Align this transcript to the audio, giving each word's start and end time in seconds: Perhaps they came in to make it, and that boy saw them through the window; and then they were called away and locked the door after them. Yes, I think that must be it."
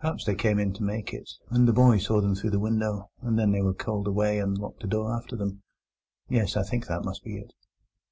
Perhaps 0.00 0.24
they 0.24 0.34
came 0.34 0.58
in 0.58 0.72
to 0.72 0.82
make 0.82 1.14
it, 1.14 1.30
and 1.48 1.68
that 1.68 1.74
boy 1.74 1.98
saw 1.98 2.20
them 2.20 2.34
through 2.34 2.50
the 2.50 2.58
window; 2.58 3.08
and 3.22 3.38
then 3.38 3.52
they 3.52 3.62
were 3.62 3.72
called 3.72 4.08
away 4.08 4.40
and 4.40 4.58
locked 4.58 4.80
the 4.80 4.88
door 4.88 5.14
after 5.14 5.36
them. 5.36 5.62
Yes, 6.28 6.56
I 6.56 6.64
think 6.64 6.88
that 6.88 7.04
must 7.04 7.22
be 7.22 7.36
it." 7.38 7.52